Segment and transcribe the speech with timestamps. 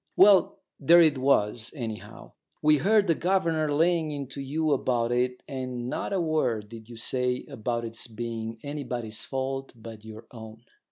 [0.15, 2.31] "Well, there it was, anyhow.
[2.63, 6.95] We heard the governor laying into you about it, and not a word did you
[6.95, 10.63] say about it's being anybody's fault but your own.